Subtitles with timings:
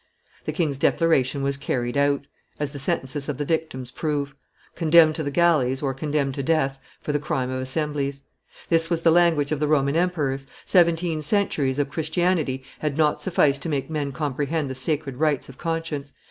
[0.45, 2.25] The king's declaration was carried out,
[2.59, 4.33] as the sentences of the victims prove:
[4.73, 8.23] Condemned to the galleys, or condemned to death for the crime of assemblies."
[8.69, 10.47] This was the language of the Roman emperors.
[10.65, 15.59] Seventeen centuries of Christianity had not sufficed to make men comprehend the sacred rights of
[15.59, 16.13] conscience.